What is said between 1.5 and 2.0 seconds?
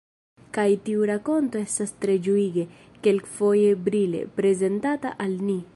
estas